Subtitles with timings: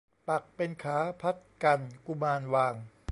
[0.27, 2.75] ปักเป็นขาพัดกันกุมารวาง